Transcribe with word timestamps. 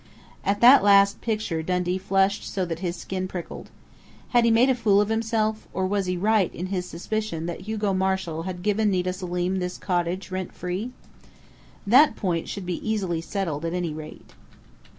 At 0.43 0.61
that 0.61 0.83
last 0.83 1.21
picture 1.21 1.61
Dundee 1.61 1.99
flushed 1.99 2.43
so 2.51 2.65
that 2.65 2.79
his 2.79 2.95
skin 2.95 3.27
prickled. 3.27 3.69
Had 4.29 4.45
he 4.45 4.49
made 4.49 4.67
a 4.71 4.73
fool 4.73 4.99
of 4.99 5.09
himself, 5.09 5.67
or 5.75 5.85
was 5.85 6.07
he 6.07 6.17
right 6.17 6.51
in 6.55 6.65
his 6.73 6.87
suspicion 6.89 7.45
that 7.45 7.61
Hugo 7.67 7.93
Marshall 7.93 8.41
had 8.41 8.63
given 8.63 8.89
Nita 8.89 9.13
Selim 9.13 9.59
this 9.59 9.77
cottage 9.77 10.31
rent 10.31 10.53
free? 10.53 10.89
That 11.85 12.15
point 12.15 12.49
should 12.49 12.65
be 12.65 12.77
easily 12.89 13.21
settled, 13.21 13.63
at 13.63 13.73
any 13.75 13.93
rate.... 13.93 14.31